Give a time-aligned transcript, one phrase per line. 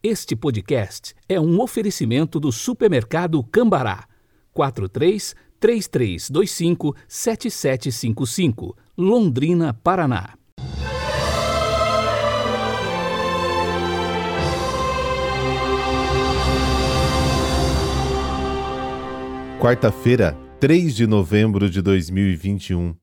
[0.00, 4.06] Este podcast é um oferecimento do supermercado Cambará.
[4.52, 10.34] 43 3325 7755, Londrina, Paraná.
[19.60, 22.94] Quarta-feira, 3 de novembro de 2021.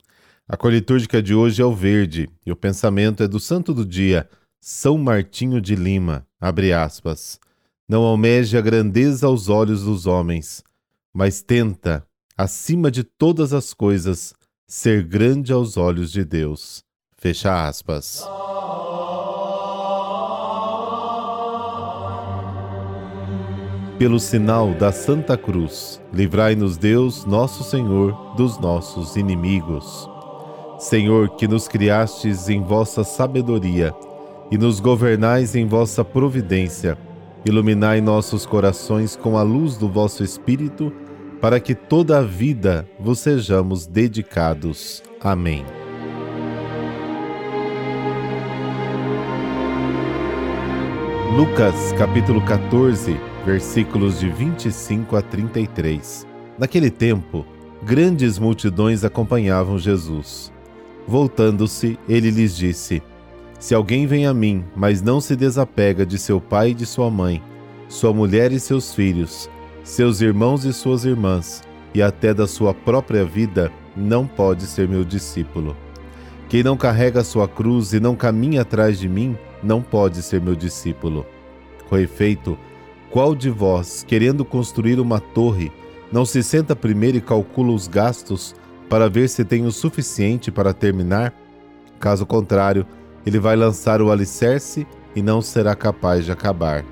[0.47, 3.85] A cor litúrgica de hoje é o verde e o pensamento é do santo do
[3.85, 4.29] dia,
[4.67, 6.25] São Martinho de Lima.
[6.41, 7.39] Abre aspas.
[7.87, 10.63] Não almeje a grandeza aos olhos dos homens,
[11.13, 12.03] mas tenta,
[12.35, 14.33] acima de todas as coisas,
[14.65, 16.83] ser grande aos olhos de Deus.
[17.15, 18.27] Fecha aspas.
[23.99, 30.09] Pelo sinal da Santa Cruz, livrai-nos Deus, nosso Senhor, dos nossos inimigos.
[30.79, 33.93] Senhor, que nos criastes em vossa sabedoria
[34.51, 36.97] e nos governais em vossa providência,
[37.45, 40.91] iluminai nossos corações com a luz do vosso Espírito,
[41.41, 45.03] para que toda a vida vos sejamos dedicados.
[45.21, 45.65] Amém.
[51.35, 56.25] Lucas capítulo 14, versículos de 25 a 33.
[56.57, 57.45] Naquele tempo,
[57.83, 60.51] grandes multidões acompanhavam Jesus.
[61.05, 63.03] Voltando-se, ele lhes disse:
[63.65, 67.09] Se alguém vem a mim, mas não se desapega de seu pai e de sua
[67.09, 67.41] mãe,
[67.89, 69.49] sua mulher e seus filhos,
[69.83, 75.03] seus irmãos e suas irmãs, e até da sua própria vida, não pode ser meu
[75.03, 75.75] discípulo.
[76.47, 80.55] Quem não carrega sua cruz e não caminha atrás de mim, não pode ser meu
[80.55, 81.25] discípulo.
[81.89, 82.55] Com efeito,
[83.09, 85.71] qual de vós, querendo construir uma torre,
[86.11, 88.53] não se senta primeiro e calcula os gastos
[88.87, 91.33] para ver se tem o suficiente para terminar?
[91.99, 92.85] Caso contrário,
[93.25, 96.85] ele vai lançar o alicerce e não será capaz de acabar.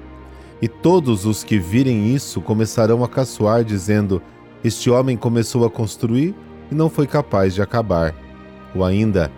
[0.61, 4.21] E todos os que virem isso começarão a caçoar, dizendo:
[4.63, 6.33] Este homem começou a construir
[6.71, 8.15] e não foi capaz de acabar.
[8.73, 9.29] Ou ainda,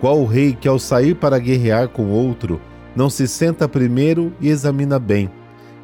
[0.00, 2.60] qual o rei que, ao sair para guerrear com outro,
[2.96, 5.30] não se senta primeiro e examina bem,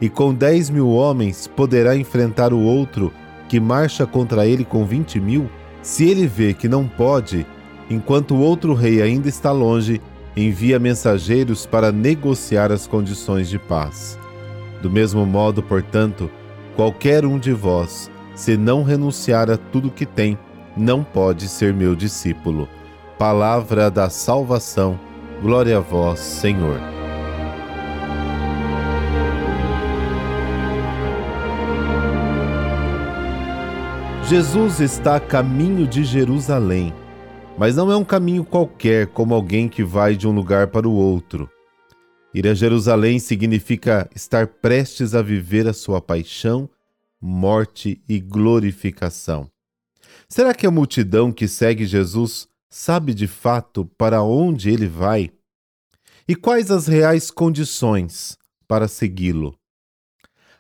[0.01, 3.13] e com dez mil homens poderá enfrentar o outro
[3.49, 5.49] que marcha contra ele com vinte mil?
[5.83, 7.47] Se ele vê que não pode,
[7.89, 10.01] enquanto o outro rei ainda está longe,
[10.37, 14.19] envia mensageiros para negociar as condições de paz.
[14.83, 16.31] Do mesmo modo, portanto,
[16.75, 20.39] qualquer um de vós, se não renunciar a tudo que tem,
[20.77, 22.69] não pode ser meu discípulo.
[23.19, 25.01] Palavra da salvação.
[25.41, 26.79] Glória a vós, Senhor.
[34.29, 36.93] Jesus está a caminho de Jerusalém,
[37.59, 40.93] mas não é um caminho qualquer, como alguém que vai de um lugar para o
[40.93, 41.51] outro.
[42.35, 46.69] Ir a Jerusalém significa estar prestes a viver a sua paixão,
[47.21, 49.51] morte e glorificação.
[50.29, 55.31] Será que a multidão que segue Jesus sabe de fato para onde ele vai?
[56.29, 58.37] E quais as reais condições
[58.69, 59.57] para segui-lo?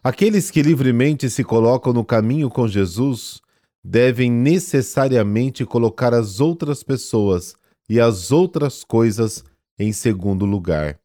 [0.02, 3.40] Aqueles que livremente se colocam no caminho com Jesus
[3.88, 7.54] devem necessariamente colocar as outras pessoas
[7.88, 9.44] e as outras coisas
[9.78, 10.98] em segundo lugar.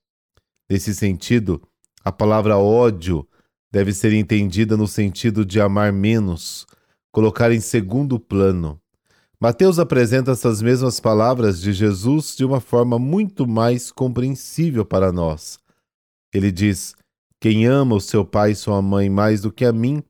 [0.68, 1.62] Nesse sentido,
[2.04, 3.28] a palavra ódio
[3.72, 6.66] deve ser entendida no sentido de amar menos,
[7.12, 8.82] colocar em segundo plano.
[9.40, 15.60] Mateus apresenta essas mesmas palavras de Jesus de uma forma muito mais compreensível para nós.
[16.34, 16.96] Ele diz:
[17.40, 20.04] Quem ama o seu pai e sua mãe mais do que a mim,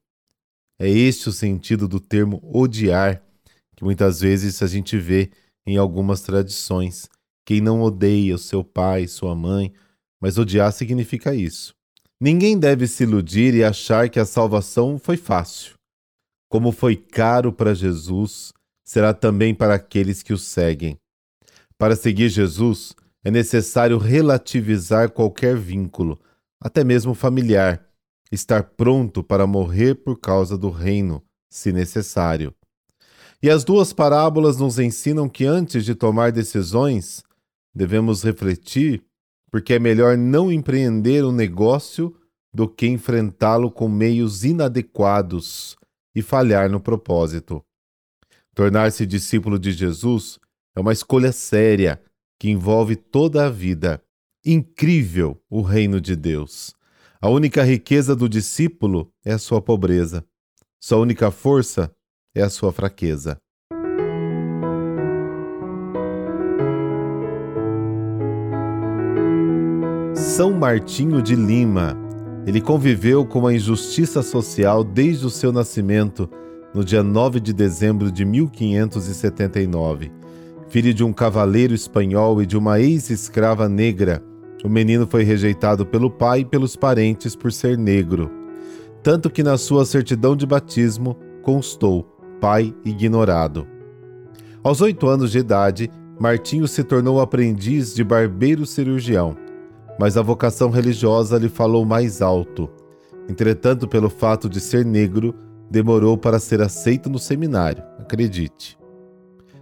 [0.84, 3.22] é este o sentido do termo odiar,
[3.76, 5.30] que muitas vezes a gente vê
[5.64, 7.08] em algumas tradições.
[7.46, 9.72] Quem não odeia o seu pai, sua mãe,
[10.20, 11.76] mas odiar significa isso.
[12.20, 15.76] Ninguém deve se iludir e achar que a salvação foi fácil.
[16.50, 18.52] Como foi caro para Jesus,
[18.84, 20.98] será também para aqueles que o seguem.
[21.78, 26.20] Para seguir Jesus, é necessário relativizar qualquer vínculo,
[26.60, 27.88] até mesmo familiar,
[28.32, 32.54] estar pronto para morrer por causa do reino, se necessário.
[33.44, 37.24] E as duas parábolas nos ensinam que antes de tomar decisões,
[37.74, 39.04] devemos refletir,
[39.50, 42.16] porque é melhor não empreender um negócio
[42.54, 45.76] do que enfrentá-lo com meios inadequados
[46.14, 47.64] e falhar no propósito.
[48.54, 50.40] Tornar-se discípulo de Jesus
[50.76, 52.02] é uma escolha séria
[52.40, 54.04] que envolve toda a vida.
[54.46, 56.76] Incrível o reino de Deus.
[57.24, 60.26] A única riqueza do discípulo é a sua pobreza.
[60.80, 61.92] Sua única força
[62.34, 63.38] é a sua fraqueza.
[70.16, 71.96] São Martinho de Lima,
[72.48, 76.28] Ele conviveu com a injustiça social desde o seu nascimento,
[76.74, 80.12] no dia 9 de dezembro de 1579.
[80.70, 84.24] Filho de um cavaleiro espanhol e de uma ex-escrava negra,
[84.64, 88.32] o menino foi rejeitado pelo pai e pelos parentes por ser negro.
[89.02, 92.04] Tanto que na sua certidão de batismo constou
[92.40, 93.68] pai ignorado.
[94.64, 99.36] Aos oito anos de idade, Martinho se tornou aprendiz de barbeiro cirurgião,
[100.00, 102.70] mas a vocação religiosa lhe falou mais alto.
[103.28, 105.34] Entretanto, pelo fato de ser negro,
[105.70, 108.78] demorou para ser aceito no seminário, acredite.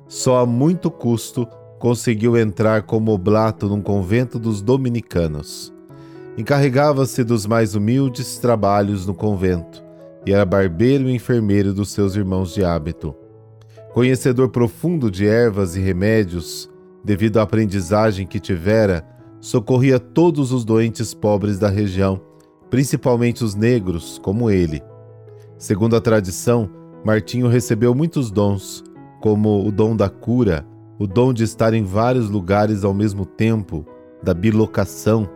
[0.07, 1.47] Só a muito custo
[1.79, 5.73] conseguiu entrar como oblato num convento dos dominicanos.
[6.37, 9.83] Encarregava-se dos mais humildes trabalhos no convento
[10.25, 13.15] e era barbeiro e enfermeiro dos seus irmãos de hábito.
[13.93, 16.69] Conhecedor profundo de ervas e remédios,
[17.03, 19.05] devido à aprendizagem que tivera,
[19.39, 22.21] socorria todos os doentes pobres da região,
[22.69, 24.83] principalmente os negros, como ele.
[25.57, 26.69] Segundo a tradição,
[27.03, 28.83] Martinho recebeu muitos dons,
[29.21, 30.65] como o dom da cura,
[30.99, 33.85] o dom de estar em vários lugares ao mesmo tempo,
[34.21, 35.29] da bilocação.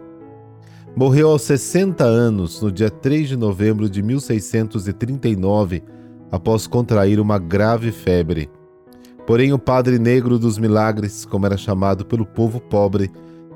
[0.93, 5.81] Morreu aos 60 anos, no dia 3 de novembro de 1639,
[6.29, 8.51] após contrair uma grave febre.
[9.25, 13.09] Porém, o Padre Negro dos Milagres, como era chamado pelo povo pobre,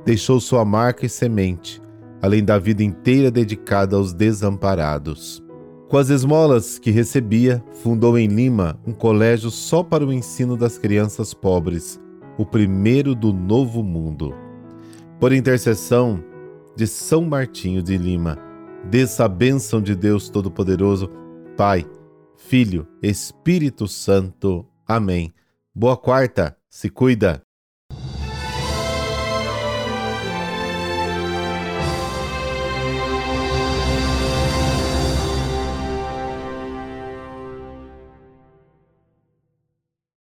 [0.05, 1.81] deixou sua marca e semente,
[2.21, 5.45] além da vida inteira dedicada aos desamparados.
[5.87, 10.77] Com as esmolas que recebia, fundou em Lima um colégio só para o ensino das
[10.77, 11.97] crianças pobres,
[12.37, 14.35] o primeiro do Novo Mundo.
[15.17, 16.21] Por intercessão
[16.75, 18.37] de São Martinho de Lima,
[18.83, 21.09] dessa a bênção de Deus Todo-Poderoso,
[21.55, 21.85] Pai,
[22.35, 24.65] Filho, Espírito Santo.
[24.85, 25.33] Amém.
[25.73, 27.46] Boa quarta, se cuida.